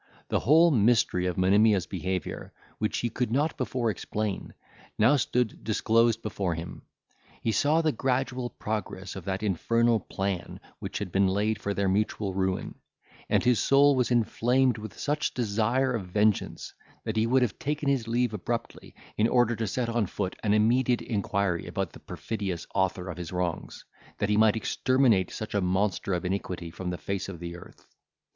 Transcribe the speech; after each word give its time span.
The 0.29 0.39
whole 0.39 0.71
mystery 0.71 1.27
of 1.27 1.37
Monimia's 1.37 1.85
behaviour, 1.85 2.51
which 2.79 2.97
he 3.01 3.11
could 3.11 3.31
not 3.31 3.55
before 3.55 3.91
explain, 3.91 4.55
now 4.97 5.15
stood 5.15 5.63
disclosed 5.63 6.23
before 6.23 6.55
him. 6.55 6.81
He 7.43 7.51
saw 7.51 7.81
the 7.83 7.91
gradual 7.91 8.49
progress 8.49 9.15
of 9.15 9.25
that 9.25 9.43
infernal 9.43 9.99
plan 9.99 10.59
which 10.79 10.97
had 10.97 11.11
been 11.11 11.27
laid 11.27 11.61
for 11.61 11.75
their 11.75 11.87
mutual 11.87 12.33
ruin; 12.33 12.73
and 13.29 13.43
his 13.43 13.59
soul 13.59 13.95
was 13.95 14.09
inflamed 14.09 14.79
with 14.79 14.97
such 14.97 15.35
desire 15.35 15.93
of 15.93 16.07
vengeance, 16.07 16.73
that 17.03 17.15
he 17.15 17.27
would 17.27 17.43
have 17.43 17.59
taken 17.59 17.87
his 17.87 18.07
leave 18.07 18.33
abruptly, 18.33 18.95
in 19.19 19.27
order 19.27 19.55
to 19.55 19.67
set 19.67 19.87
on 19.87 20.07
foot 20.07 20.35
an 20.41 20.55
immediate 20.55 21.03
inquiry 21.03 21.67
about 21.67 21.91
the 21.93 21.99
perfidious 21.99 22.65
author 22.73 23.07
of 23.07 23.17
his 23.17 23.31
wrongs, 23.31 23.85
that 24.17 24.29
he 24.29 24.35
might 24.37 24.55
exterminate 24.57 25.29
such 25.29 25.53
a 25.53 25.61
monster 25.61 26.15
of 26.15 26.25
iniquity 26.25 26.71
from 26.71 26.89
the 26.89 26.97
face 26.97 27.29
of 27.29 27.39
the 27.39 27.55
earth. 27.55 27.85